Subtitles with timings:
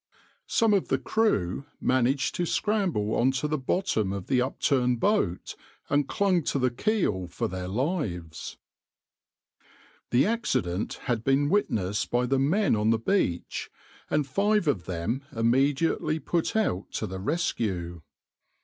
[0.47, 5.55] Some of the crew managed to scramble on to the bottom of the upturned boat
[5.91, 9.59] and clung to the keel for their lives.\par
[10.09, 13.69] The accident had been witnessed by the men on the beach,
[14.09, 18.01] and five of them immediately put out to the rescue.